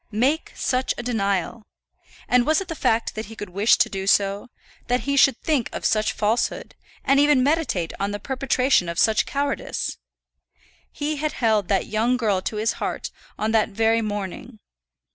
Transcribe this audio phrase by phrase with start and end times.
[0.13, 1.61] Make such a denial!
[2.27, 4.47] And was it the fact that he could wish to do so,
[4.87, 6.73] that he should think of such falsehood,
[7.05, 9.99] and even meditate on the perpetration of such cowardice?
[10.91, 14.57] He had held that young girl to his heart on that very morning.